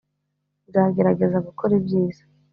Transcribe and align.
nzagerageza 0.67 1.37
gukora 1.47 1.71
ibyiza 1.81 2.23